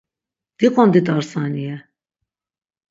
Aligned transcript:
Diqondit 0.59 1.07
ar 1.15 1.23
saniye! 1.31 1.75